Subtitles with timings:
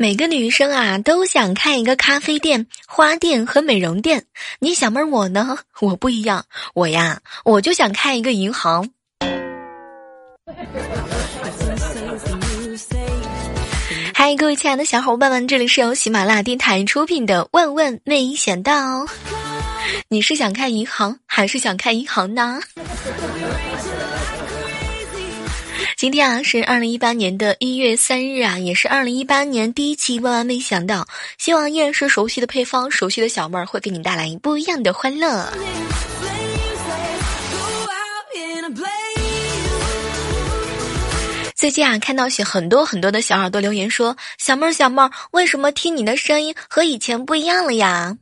[0.00, 4.26] 每个女生啊都想开一个咖啡店、花店和美容店。
[4.60, 5.58] 你小妹儿我呢？
[5.80, 8.88] 我不一样，我呀我就想开一个银行。
[14.14, 19.04] 嗨，各位亲爱的小伙伴们，这里是由喜马拉雅电台出品的《万万没想到》。
[20.06, 22.60] 你是想开银行，还是想开银行呢？
[25.98, 30.20] 今天啊是二零一八年的一月三日啊，也是二零一八年第一期。
[30.20, 31.04] 万万没想到，
[31.38, 35.52] 希望依然是熟悉的配方，熟悉的小妹儿会给你带来不一样的欢乐。
[41.56, 48.16] 最近啊，看到很多很多的小耳朵留言说：“小妹儿，小妹儿，为什么听你的声音和以前不一样了呀？”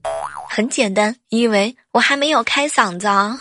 [0.48, 3.06] 很简单，因为我还没有开嗓子。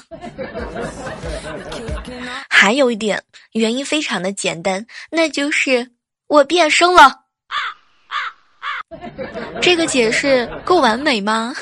[2.49, 3.21] 还有一点
[3.55, 5.91] 原因非常的简单，那就是
[6.27, 7.21] 我变声了。
[9.61, 11.53] 这个解释够完美吗？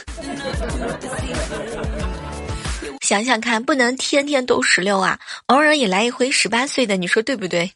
[3.02, 7.72] 想想看，不能天天都十六啊，偶尔也来一回十八岁的，你说对不对？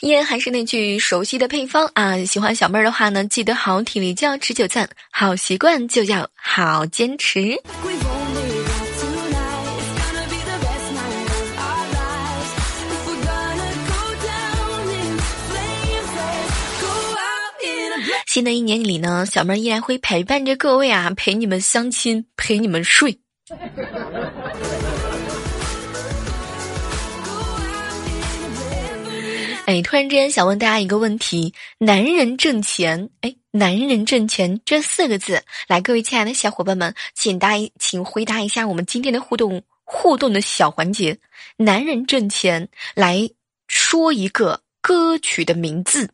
[0.00, 2.16] 依然还是那句熟悉的配方啊！
[2.24, 7.60] 喜欢小妹儿的话呢，记得好体力就要持久战，好习惯就要好坚持。
[18.38, 23.18] 新的一年里呢，小妹依然会陪伴着各位啊，陪你们相亲，陪你们睡。
[29.66, 41.18] 哎，突然之间想问大家一个问题：男人挣钱，哎，男人挣钱这四个字，来，各位亲爱的小伙伴们，请答，请回答一下我们今天的互动互动的小环节。
[41.56, 43.28] 男人挣钱，来
[43.66, 46.08] 说一个歌曲的名字。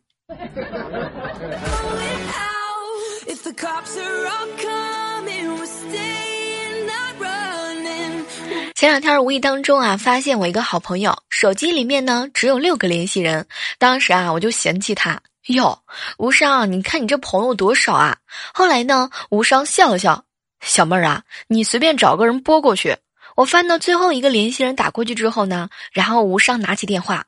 [8.73, 13.47] 前两天无意当中啊，发现我一个好朋友手机里面呢只有六个联系人。
[13.79, 15.79] 当时啊，我就嫌弃他哟，
[16.17, 18.17] 无伤，你看你这朋友多少啊？
[18.53, 20.25] 后来呢，无伤笑了笑，
[20.59, 22.97] 小妹儿啊，你随便找个人拨过去。
[23.37, 27.25] 我翻到最后一个联系人打过去之后呢，然后无伤拿起电话，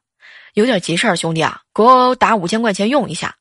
[0.55, 3.35] 有点急事儿，兄弟啊，给我打五千块钱用一下。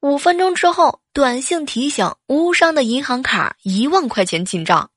[0.00, 4.90] 五分钟之后，短信提醒无伤的银行卡一万块钱进账。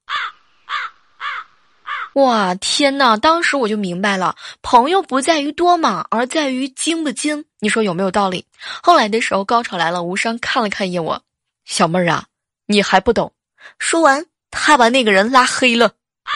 [2.15, 3.15] 哇天呐！
[3.15, 7.45] 当时我就明白了，朋友不在于多嘛，而在于精不精。
[7.59, 8.45] 你说有没有道理？
[8.83, 11.23] 后来的时候，高潮来了，无伤看了看一眼我，
[11.63, 12.25] 小妹儿啊，
[12.65, 13.31] 你还不懂。
[13.77, 15.85] 说完，他把那个人拉黑了。
[15.85, 16.33] 啊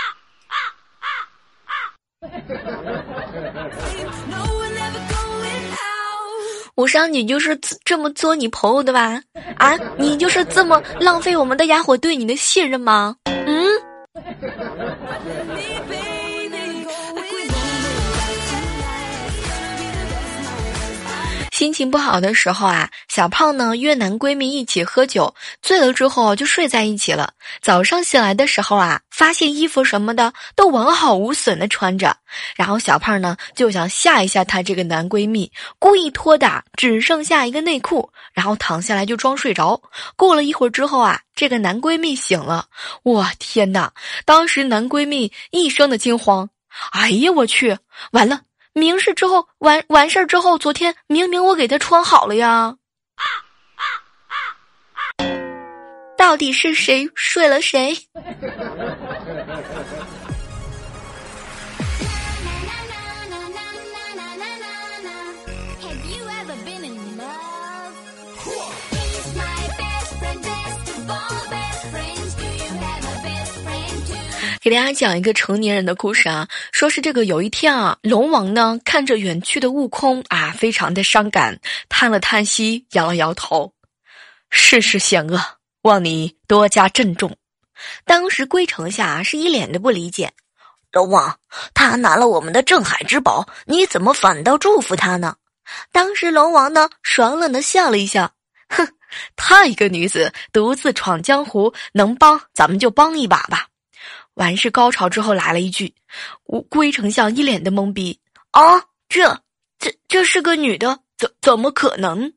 [0.47, 0.55] 啊
[1.01, 1.11] 啊
[2.21, 2.79] 啊
[6.75, 9.21] 无伤，你就是这么做你朋友的吧？
[9.57, 13.15] 啊，你就是这么浪费我们的哑火对你的信任吗？
[13.25, 13.63] 嗯。
[21.53, 25.31] 心情不好的时候啊，小胖呢约男闺蜜一起喝酒，
[25.61, 27.31] 醉了之后就睡在一起了。
[27.61, 32.17] 早上醒来的时候啊，发现衣服什么的都完好无损的穿着，
[32.55, 39.79] 然后小胖呢就想吓一吓他这个男闺蜜，故意脱打，只剩下一个内裤，然后躺下来就装睡着。
[40.15, 42.65] 过了一会儿之后啊，这个男闺蜜醒了，
[43.03, 43.93] 我天哪！
[44.25, 46.49] 当时男闺蜜一声的惊慌，
[46.93, 47.77] 哎呀我去，
[48.11, 48.41] 完了！
[48.73, 52.75] 明事之后完完事儿之后，昨天明明我给他穿好了呀，
[56.17, 57.95] 到底是谁睡了谁？
[74.63, 83.73] 给大家讲一个成年人的故事啊，说是这个有一天啊，龙王呢看着远去的悟空啊，非常的伤感，叹了叹息，摇了摇头，
[84.49, 85.37] 世事险恶，
[85.81, 87.35] 望你多加珍重。
[88.05, 90.31] 当时龟丞相是一脸的不理解，
[90.93, 91.37] 龙王
[91.73, 95.35] 他拿了我们的镇海之宝，你怎么反倒祝福他呢？
[95.91, 98.31] 当时龙王呢爽朗的笑了一笑，
[98.69, 98.87] 哼，
[99.35, 103.67] 他一个女子独自闯江湖，能帮咱们就帮一把吧。
[104.35, 105.93] 完事高潮之后来了一句
[106.47, 108.19] ：“乌龟丞相一脸的懵逼
[108.51, 109.41] 啊，这
[109.79, 112.33] 这这是个女的，怎怎么可能？”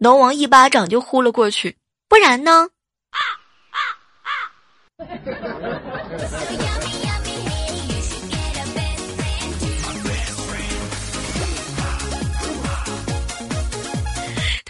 [0.00, 1.76] 龙王一巴掌就呼了过去，
[2.08, 2.68] 不然呢？
[3.10, 3.18] 啊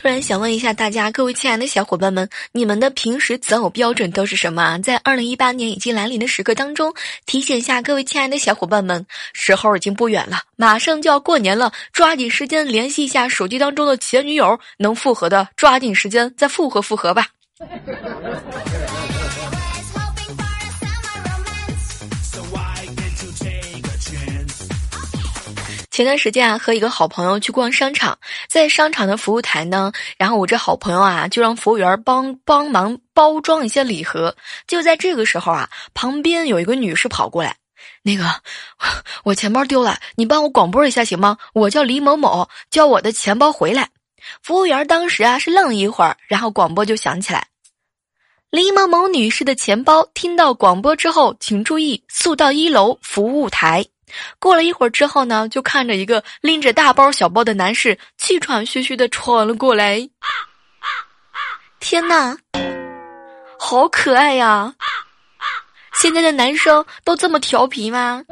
[0.09, 4.79] 突然想问一下大家，各位亲爱的小伙伴们，你们的平时择偶标准都是什么啊？
[4.79, 6.95] 在二零一八年已经来临的时刻当中，
[7.27, 17.27] 提醒一下各位亲爱的小伙伴们，时候已经不远了，马上就要过年了，抓紧时间联系一下手机当中的前女友，能复合的抓紧时间再复合复合吧。
[25.99, 28.17] 前段时间啊，和一个好朋友去逛商场，
[28.49, 34.37] 在商场的服务台呢，然后我这好朋友啊，就让服务员帮帮忙包装一些礼盒。
[34.69, 37.57] 就在这个时候啊，旁边有一个女士跑过来，
[38.05, 38.25] 那个
[39.25, 41.37] 我钱包丢了，你帮我广播一下行吗？
[41.53, 43.89] 我叫李某某，叫我的钱包回来。
[44.41, 47.45] 服务员当时啊是愣了一会儿，然后广播就响起来
[48.51, 53.85] ：“李某某女士的钱包，听到广播之后，请注意速到一楼服务台。”
[54.39, 60.09] 过了一会儿之后呢，就看着一个拎着大包小包的男士，气喘吁吁的闯了过来。
[61.81, 62.37] 天呐，
[63.59, 64.75] 好可爱呀！
[65.95, 68.23] 现在的男生都这么调皮吗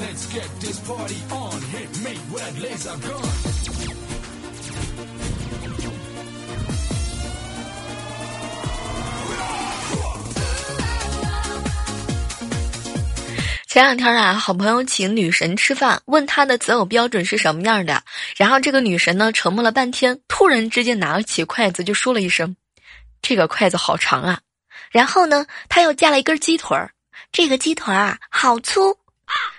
[0.00, 3.27] ？let's get this party on hit me when laser gun。
[13.78, 18.02] 前两天啊，好朋友请女神吃饭，问她的择偶标准是什么样的。
[18.36, 22.56] 然后这个女神呢，沉默了半天，突然之间拿起筷子就说了一声
[23.22, 24.40] ：“这个筷子好长啊。”
[24.90, 26.90] 然后呢，她又加了一根鸡腿儿，
[27.30, 28.98] 这个鸡腿啊好粗。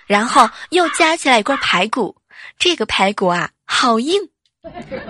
[0.06, 2.14] 然后又加起来一块排骨，
[2.58, 4.20] 这个排骨啊好硬。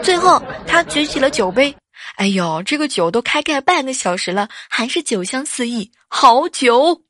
[0.04, 1.74] 最后她举起了酒杯，
[2.14, 7.02] 哎呦，这个酒都开盖半个小时了，还是酒香四溢，好酒。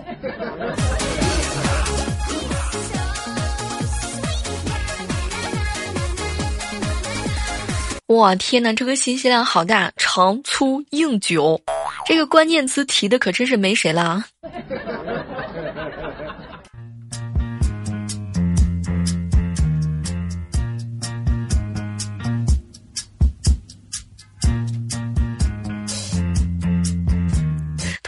[8.08, 9.92] 哇天哪，这个信息量好大！
[9.96, 11.60] 长粗硬久，
[12.04, 14.24] 这个关键词提的可真是没谁了。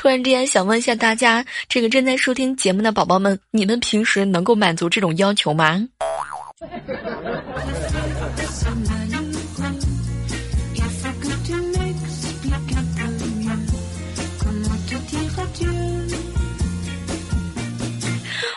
[0.02, 5.80] 突然之间想问一下大家，这个正在收听节目的宝宝们，你们平时能够满足这种要求吗？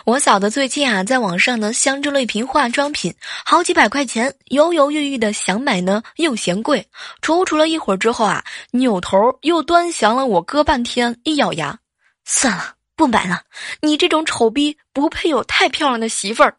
[0.06, 3.12] 我嫂子最近啊，在网上呢相中了一瓶化妆品，
[3.44, 6.86] 好几百块钱，犹犹豫豫的想买呢，又嫌贵，
[7.20, 11.76] 踌躇了一会儿之后啊，扭头又端详了我哥半天，一咬牙，
[12.24, 13.42] 算了，不买了。
[13.80, 16.56] 你这种丑逼不配有太漂亮的媳妇儿。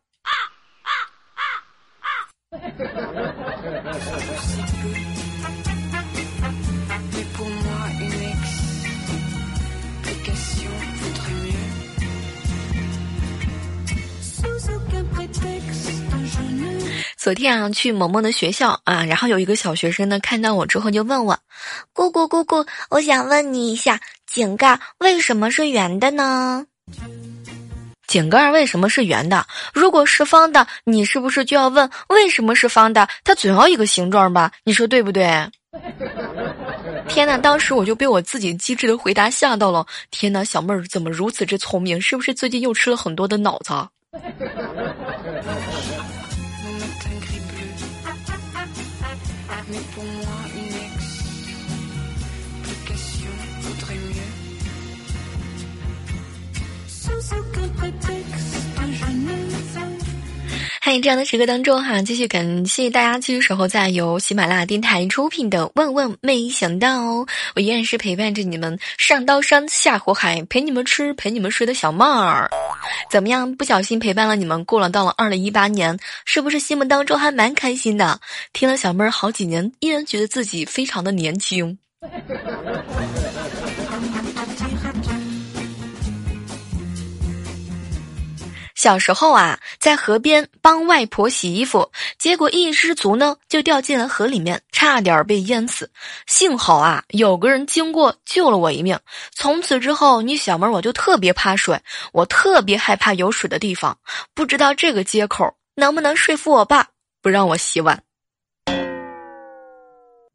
[17.28, 21.38] 昨天啊，去萌萌的学校啊，然后有一个小学生呢，看到我之后就问我
[21.92, 26.66] ：“姑姑姑姑，我想问你一下，井盖为什么是圆的呢？”
[28.08, 29.46] 井盖为什么是圆的？
[29.74, 33.06] 如果是方的，你是不是就要问为什么是方的？
[33.26, 34.50] 它总要一个形状吧？
[34.64, 35.28] 你说对不对？
[37.10, 37.38] 天哪！
[37.38, 39.86] 当时我就被我自己机智的回答吓到了。
[40.12, 42.00] 天哪，小妹儿怎么如此之聪明？
[42.00, 43.74] 是不是最近又吃了很多的脑子？
[60.88, 67.10] 在这样的时刻当中哈，继续感谢大家继续守候在由喜马拉雅电台出品的《万万没想到》，
[67.58, 72.50] 我依然是陪伴着你们上刀山下火海，陪你们吃陪你们睡的小妹儿。
[73.12, 73.54] 怎么样？
[73.58, 78.22] 不小心陪伴了你们过了到了二零一八年，是不是心目当中还蛮开心的？
[78.54, 81.78] 听了小妹儿好几年，依然觉得自己非常的年轻。
[88.78, 95.90] 小时候啊，在河边帮外婆洗衣服，结果一失足呢，就掉进了河里面，差点被淹死。
[96.28, 99.00] 幸好啊，有个人经过救了我一命。
[99.34, 101.82] 从此之后，你小妹我就特别怕水，
[102.14, 103.98] 我特别害怕有水的地方。
[104.36, 106.86] 不知道这个接口能不能说服我爸
[107.24, 108.00] 不让我洗碗。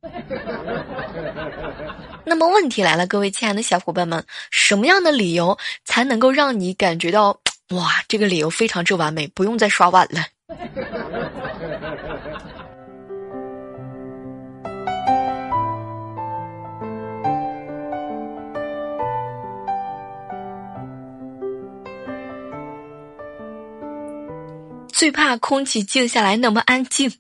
[2.25, 7.39] 那么问题来了，各位亲爱的小伙伴们，什么样的理由才能够让你感觉到
[7.73, 10.23] 哇，这个理由非常之完美，不用再刷碗了？
[24.93, 27.13] 最怕空气静下来那么安静。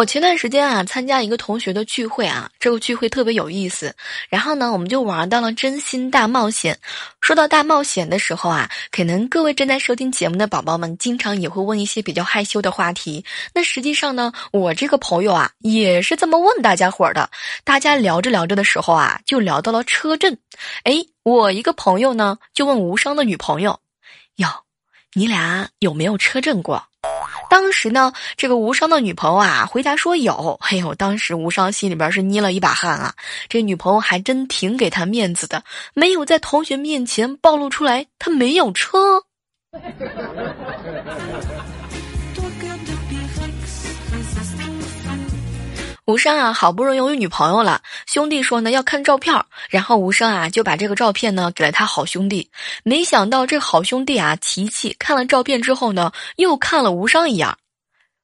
[0.00, 3.94] 我前段时间啊，参加一个同学的聚会啊，这个聚会特别有意思。
[4.30, 6.74] 然后呢，我们就玩到了真心大冒险。
[7.20, 13.22] 说到大冒险的时候啊，可能各位正在收听节目的宝宝们，经常也会问一些比较害羞的话题。
[13.52, 17.28] 那实际上呢，我这个朋友啊，也是这么问大家伙儿的。
[17.62, 20.34] 大家聊着聊着的时候啊，就聊到了车震。
[20.84, 23.78] 哎，我一个朋友呢，就问无伤的女朋友
[24.36, 24.48] ：“哟，
[25.12, 26.82] 你俩有没有车震过？”
[27.48, 30.58] 当时呢，这个无伤的女朋友啊，回答说有。
[30.68, 33.14] 哎呦，当时无伤心里边是捏了一把汗啊。
[33.48, 35.62] 这女朋友还真挺给他面子的，
[35.94, 39.22] 没有在同学面前暴露出来他没有车。
[46.10, 52.50] 无伤啊，好不容易有女朋友了，兄弟说呢要看照片，然后无伤啊就把这个照片呢给了他好兄弟。
[52.82, 57.48] 没想到这好兄弟啊，琪琪看了照片之后呢，又看了无伤一眼。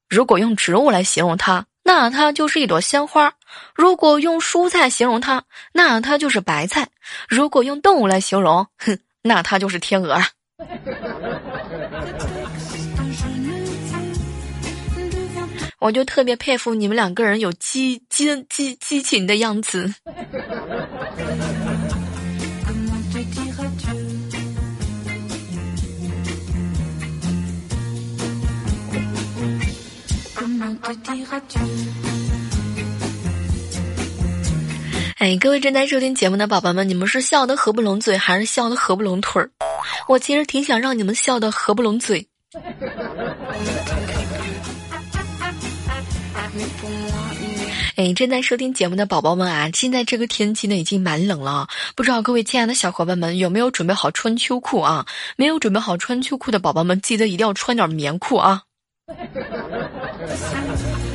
[0.09, 3.31] 如果用植物来形容它，那它就是一朵鲜花；
[3.73, 6.87] 如果用蔬菜形容它，那它就是白菜；
[7.29, 10.29] 如果用动物来形容，哼，那它就是天鹅啊。
[15.79, 19.93] 我就特别佩服你们两个人有激激激激情的样子。
[35.19, 39.51] 哎，各位正在收听节目的宝宝们，你们是笑得合不拢嘴，还是笑得合不拢腿儿？
[40.07, 42.29] 我其实挺想让你们笑得合不拢嘴。
[47.97, 55.07] 哎，正在收听节目的宝宝们啊，现在这个天气呢已经蛮冷了，不知道各位亲爱的小伙伴们有没有准备好穿秋裤啊？
[55.37, 58.65] 没有准备好穿秋裤的宝宝们，记得一定要穿点棉裤啊！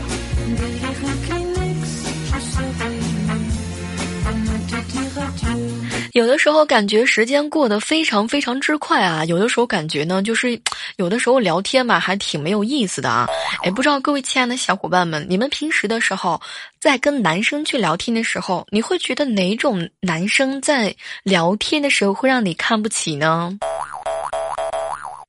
[6.14, 10.60] 有的时候感觉时间过得非常非常之快啊，有的时候感觉呢，就是
[10.98, 13.26] 有的时候聊天吧，还挺没有意思的啊。
[13.64, 16.42] 哎，不知道各位亲爱的小伙伴们，你们平时的时候
[16.82, 23.58] 在跟男生去聊天的时候，你会觉得哪种男生在聊天的时候会让你看不起呢？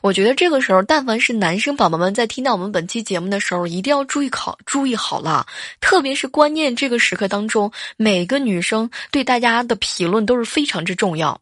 [0.02, 5.46] 我觉得这个时候，但凡是男生宝宝们在听到我们本期节目的时候，一定要注意考注意好了，
[5.80, 11.40] 特别是关键这个时刻当中，每个女生对大家的评论都是非常之重要。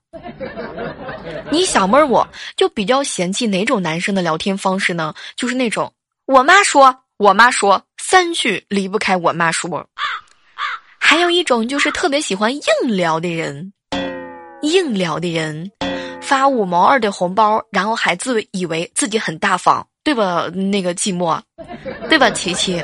[1.50, 5.14] 你小妹儿，我就比较嫌弃哪种男生的聊天方式呢？
[5.36, 5.92] 就是那种
[6.26, 9.86] 我妈说，我妈说三句离不开我妈说，
[10.98, 13.72] 还有一种就是特别喜欢硬聊的人，
[14.62, 15.70] 硬聊的人。
[16.26, 20.48] 发五毛二的红包，然后还自以为自己很大方，对吧？
[20.48, 21.40] 那个寂寞，
[22.08, 22.28] 对吧？
[22.30, 22.82] 琪琪。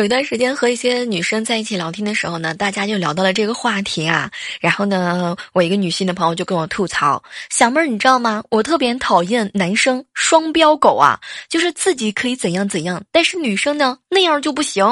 [0.00, 4.30] 有一段时间和一些女生在一起聊天的时候呢，大家就聊到了这个话题啊。
[4.58, 8.42] 然后呢，我一个女性的朋友就跟我吐槽：“小妹儿，你知道吗？
[8.48, 14.82] 我特别讨厌男生双标狗啊，就是自己可以怎样怎样，但是女生呢那样就不行。”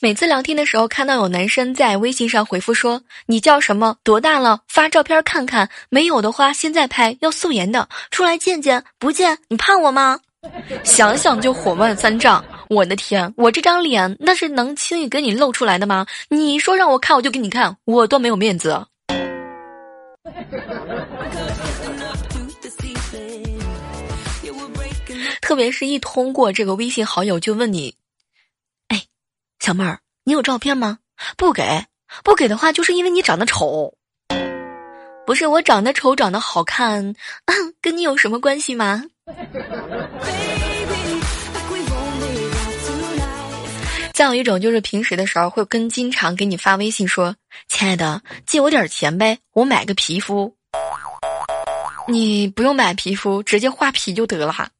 [0.00, 3.96] 每次聊天的时候，看到有男生在微信上回复说：“你叫什么？
[4.04, 4.60] 多大了？
[4.68, 5.68] 发照片看看。
[5.88, 8.84] 没有的话，现在拍，要素颜的，出来见见。
[9.00, 10.20] 不见，你怕我吗？”
[10.84, 16.06] 想想就火冒三丈，我的天，我这张脸那是能轻易给你露出来的吗？
[16.28, 18.80] 你说让我看我就给你看，我多没有面子。
[25.40, 27.94] 特别是一通过这个微信好友就问你，
[28.88, 29.04] 哎，
[29.58, 30.98] 小妹儿，你有照片吗？
[31.36, 31.86] 不给，
[32.22, 33.94] 不给的话就是因为你长得丑，
[35.28, 37.14] 不是我长得丑长得好看，
[37.82, 39.04] 跟你有什么关系吗？
[44.14, 47.36] 再有一种就是平时的时候会跟经常给你发微信说
[47.68, 50.54] ：“亲爱的，借我点钱呗，我买个皮肤。”
[52.08, 54.70] 你不用买皮肤，直接画皮就得了。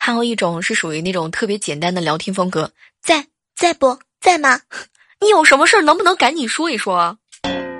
[0.00, 3.98] 还有一种是属于那种特别简单的聊天风格，在在不？
[4.24, 4.58] 在吗？
[5.20, 7.14] 你有什么事儿能不能赶紧说一说？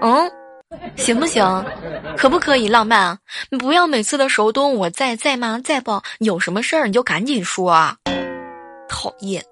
[0.02, 0.30] 嗯，
[0.94, 1.42] 行不行？
[2.18, 3.18] 可不可以浪漫？
[3.48, 5.58] 你不要每次的时候都问我在在吗？
[5.64, 6.02] 在不？
[6.18, 7.96] 有什么事儿你就赶紧说啊。
[8.90, 9.42] 讨厌。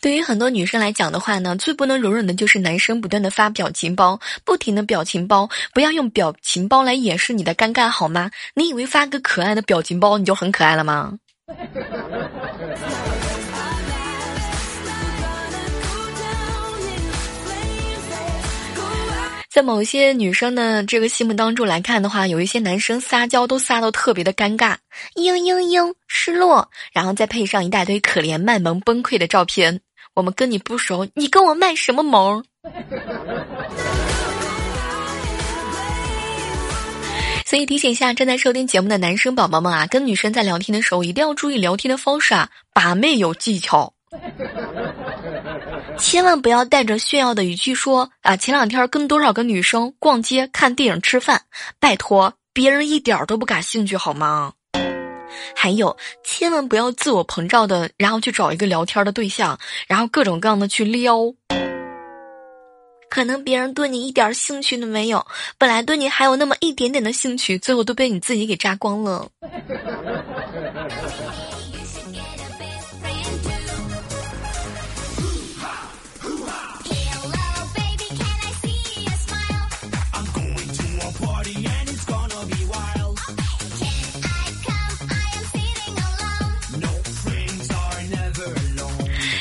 [0.00, 8.30] 对于很多女生来讲的话呢，最不能容忍的就是男生不断的发表情包，不停的表情包，不要用表情包来掩饰你的尴尬好吗？
[8.54, 11.18] 你以为发个可爱的表情包你就很可爱了吗？
[19.60, 24.76] 在某些女生的这个心目当中来看的话，有一些男生撒娇都撒到特别的尴尬，
[25.16, 29.82] 嘤嘤嘤，失落，然后再配上一大堆可怜卖萌崩溃的照片。
[30.14, 32.42] 我们跟你不熟，你跟我卖什么萌？
[37.44, 43.92] 所以提醒一下正在收听节目的男生宝宝们啊，跟女生在聊天的时候一定要注意聊天的方式啊，把妹有技巧。
[45.98, 48.36] 千万不要带着炫耀的语气说啊！
[48.36, 51.42] 前两天跟多少个女生逛街、看电影、吃饭，
[51.78, 54.52] 拜托，别人一点都不感兴趣好吗？
[55.54, 61.32] 还有，千万不要自我膨胀的，然后去找一个聊天的对象，然后各种各样的去撩。
[63.08, 65.26] 可能别人对你一点兴趣都没有，
[65.58, 69.28] 本来对你还有那么一点点的兴趣，最后都被你自己给榨光了。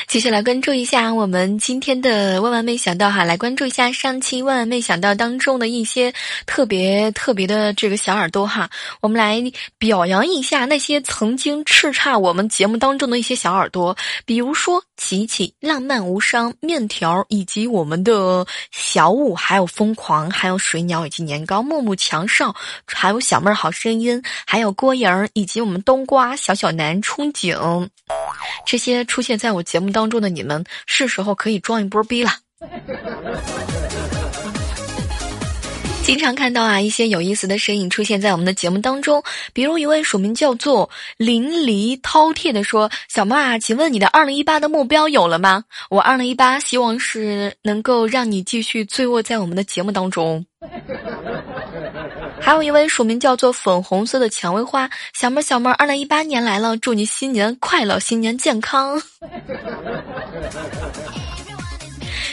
[0.09, 6.11] 接下来关注一下我们今天的万万没想到哈，来关注一下上期万万没想到当中的一些
[6.47, 8.67] 特别特别的这个小耳朵哈，
[9.01, 9.39] 我们来
[9.77, 13.95] 表扬一下那些曾经叱咤我们节目当中的一些小耳朵，
[14.25, 22.55] 比如说琪琪、浪漫无伤、面条以及我们的小五，还有疯狂，还有水鸟以及年糕、木木强少，
[22.87, 27.87] 还有小妹儿好声音，还有郭莹以及我们冬瓜小小男憧憬，
[28.65, 30.09] 这些出现在我节目当。
[30.09, 32.31] 中的你们是时候可以装一波逼了。
[36.01, 39.21] 经常看到啊一些有意思的身影出现在我们的节目当中，
[39.53, 45.63] 比如一位署名叫做淋漓饕餮的说：“小猫啊，请问你的二零一八的目标有了吗？
[45.91, 50.43] 我二零一八希望是能够让你继续醉卧在我们的节目当中。”
[52.41, 59.01] 还有一位署名叫做粉红色的蔷薇花，小妹儿小妹儿，二零一八年来了，祝你新年快乐，新年健康。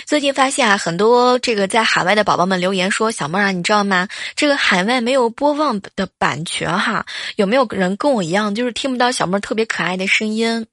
[0.06, 4.06] 最近发现啊，很多这个在海外的宝宝们留言说：“小妹儿啊，你知道吗？
[4.36, 10.64] 这个海外没有播放的版权哈，有没有人跟我一样，就是听不到小妹儿特别可爱的声音？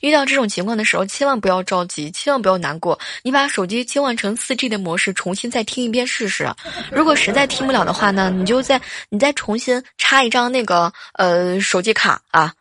[0.00, 6.48] 遇到这种情况的时候，千万不要着急，千万不要难过，你把手机切换成四 G 的模式，重新再听一遍试试。
[6.90, 12.52] 如果实在听不了的话呢，你就再你再重新插一张那个呃手机卡啊。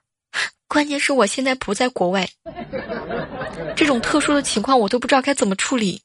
[0.70, 2.26] 关键是我现在不在国外。”
[3.76, 6.02] 这种特殊的情况，我都不知道该怎么处理。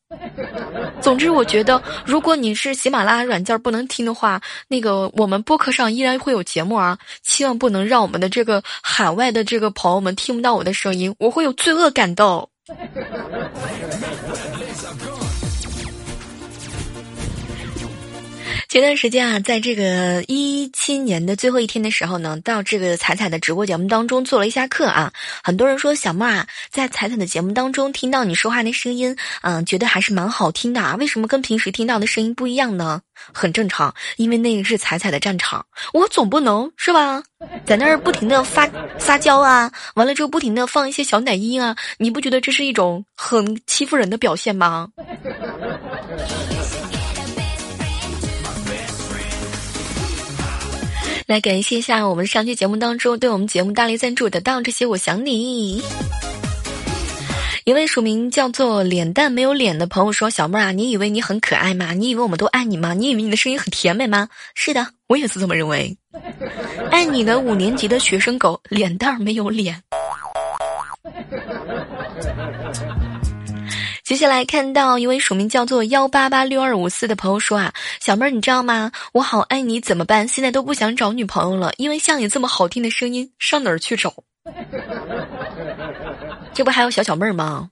[1.00, 6.96] 总之，我觉得如果你是喜马拉雅软件不能听的话，那个我们播客上依然会有节目啊。
[7.22, 12.48] 千万不能让我们的这个海外的这个朋友们听不到我的声音，我会有罪恶感的。
[18.74, 25.12] 前段时间啊，在这个一七年的最后一天的时候呢，到这个彩彩的直播节目当中做了一下课啊。
[25.44, 30.96] 很多人说小莫啊，在彩彩的节目当中听到你说话那声音，嗯，觉得还是蛮好听的啊。
[30.96, 33.00] 为什么跟平时听到的声音不一样呢？
[33.32, 37.22] 很正常，因为那个是彩彩的战场，我总不能是吧，
[37.64, 44.88] 在那儿不停的发撒娇啊，完了之后不停的放一些小奶音啊，你不觉得这是一种很欺负人的表现吗？
[51.35, 55.83] 来感谢一下我们上期节目当中对我们节目大力赞助的到这些，我想你。
[57.64, 61.92] 一位署名叫做“脸蛋没有脸”的朋友说：“小妹儿啊，你以为你很可爱吗？
[61.92, 62.94] 你以为我们都爱你吗？
[62.94, 64.29] 你以为你的声音很甜美吗？
[64.55, 65.97] 是的，我也是这么认为。
[66.92, 69.83] 爱你的五年级的学生狗，脸蛋没有脸。”
[74.04, 78.92] 接下来看到一位署名叫做幺八八六二五四的朋友说啊，小妹儿你知道吗？
[79.14, 80.28] 我好爱你怎么办？
[80.28, 84.12] 现在都不想找女朋友了，因为像你这么好听的声音，上哪儿去找？
[86.52, 87.70] 这不还有小小妹儿吗？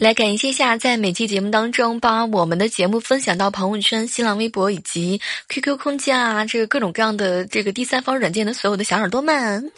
[0.00, 9.70] 来感谢一下，在每期节目当中把我们的节目分享到朋友圈、新浪微博以及 QQ 空间啊，这个各种各样的这个第三方软件的所有的小耳朵们，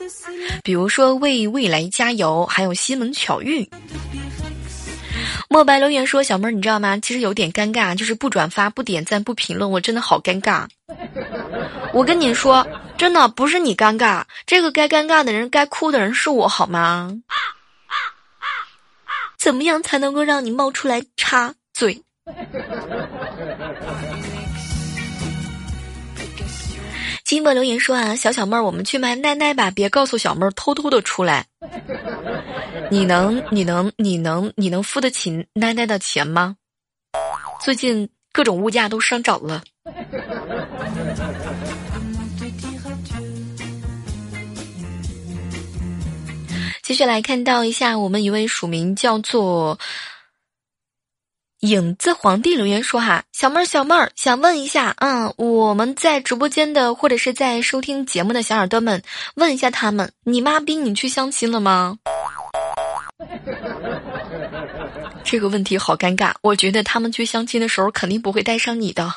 [0.63, 3.69] 比如说为未来加油，还有西门巧遇。
[5.49, 6.97] 墨白留言说：“小妹儿，你知道吗？
[6.99, 10.65] 其实有点尴尬，就是不转发、不点赞、不评论，我真的好尴尬。
[11.93, 12.65] 我跟你说，
[12.97, 17.11] 真的不是你尴尬，这个该尴尬的人、该哭的人是我，好吗？
[19.43, 22.03] 怎么样才能够让你冒出来插嘴？”
[27.25, 31.47] 金墨留言说：“啊，小小妹儿，我们去买奶奶吧，别告诉小妹儿偷偷的出来。”
[32.91, 36.57] 你能，你能，你能，你能付得起奶奶的钱吗？
[37.63, 39.63] 最近各种物价都上涨了。
[46.93, 49.79] 继续来看到一下，我们一位署名叫做
[51.61, 59.03] 影子皇帝留言说：“哈，小妹儿，小妹儿，想问一下，嗯，我们在直播间的或者是在收听节目的小耳朵们，
[59.37, 61.97] 问一下他们，你妈逼你去相亲了吗？”
[65.25, 69.11] 这个问题好尴尬，我觉得他们去相亲的时候肯定不会带上你的。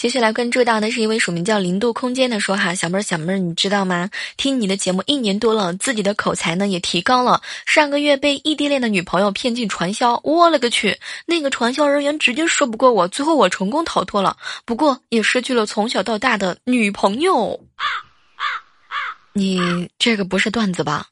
[0.00, 4.08] 接下来关注到的是一位署名叫零度空间的说哈，小妹儿小妹儿，你知道吗？
[4.38, 7.42] 听你的节目一年多了，自己的口才呢也提高了。
[7.66, 10.98] 上个月被异地恋的女朋友骗进传销，我勒个去！
[11.26, 14.34] 那个传销人员直接说不过我，最后我成功逃脱了，
[14.64, 17.60] 不过也失去了从小到大的女朋友。
[19.34, 21.08] 你这个不是段子吧？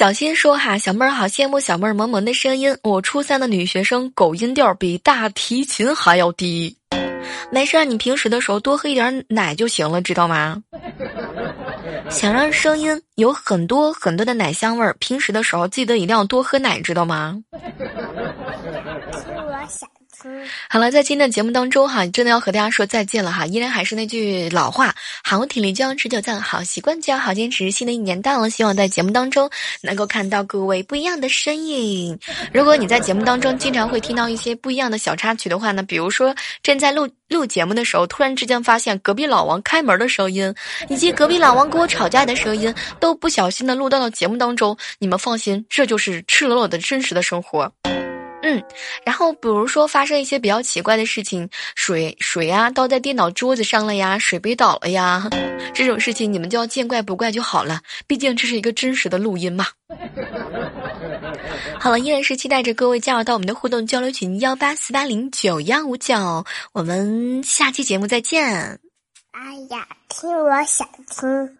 [0.00, 2.74] 小新说：“哈，小妹儿好羡慕小妹儿萌萌的声音。
[2.82, 6.74] 我初三的女学生狗音调比大提琴还要低。
[7.52, 10.56] 没事儿，你平时的时候多喝一点奶就行了，知道吗？
[12.08, 17.38] 想让声音有很多很多的奶香味儿，平时的时候记得一定要多喝奶，知道吗？”
[20.68, 23.46] 好了，在今天的节目当中哈，真的要和大家说再见了哈。
[23.46, 27.70] 依然还是那句老话，好体力就要持久战，好习惯就要好坚持。
[27.70, 29.48] 新的一年到了，希望在节目当中
[29.82, 32.18] 能够看到各位不一样的身影。
[32.52, 40.52] 如果你在节目当中经常会听到一些不一样的小插曲的话呢，比如说正在录录节目的时候，突然之间发现隔壁老王开门的声音，
[40.88, 44.76] 以及隔壁老王跟我吵架的声音，都不小心的录到了节目当中。
[44.98, 47.72] 你们放心，这就是赤裸裸的真实的生活。
[48.42, 48.62] 嗯，
[49.04, 55.28] 然后比如说发生一些比较奇怪的事情，水水啊倒在电脑桌子上了呀，水杯倒了呀，
[55.74, 59.66] 这种事情你们就要见怪不怪就好了，毕竟这是一个真实的录音嘛。
[61.78, 68.80] 好了，依然是期待着各位加入到我们的互动交流群幺八四八零九幺五九，我们下期节目再见。
[69.32, 71.59] 哎呀，听我想听。